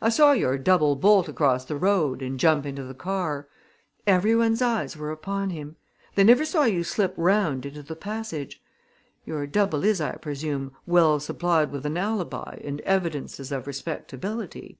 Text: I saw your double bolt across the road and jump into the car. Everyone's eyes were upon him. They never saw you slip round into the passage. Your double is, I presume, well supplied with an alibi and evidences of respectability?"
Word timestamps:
I 0.00 0.08
saw 0.08 0.32
your 0.32 0.56
double 0.56 0.96
bolt 0.96 1.28
across 1.28 1.66
the 1.66 1.76
road 1.76 2.22
and 2.22 2.40
jump 2.40 2.64
into 2.64 2.82
the 2.82 2.94
car. 2.94 3.46
Everyone's 4.06 4.62
eyes 4.62 4.96
were 4.96 5.10
upon 5.10 5.50
him. 5.50 5.76
They 6.14 6.24
never 6.24 6.46
saw 6.46 6.64
you 6.64 6.82
slip 6.82 7.12
round 7.18 7.66
into 7.66 7.82
the 7.82 7.94
passage. 7.94 8.62
Your 9.26 9.46
double 9.46 9.84
is, 9.84 10.00
I 10.00 10.12
presume, 10.16 10.72
well 10.86 11.20
supplied 11.20 11.72
with 11.72 11.84
an 11.84 11.98
alibi 11.98 12.58
and 12.64 12.80
evidences 12.86 13.52
of 13.52 13.66
respectability?" 13.66 14.78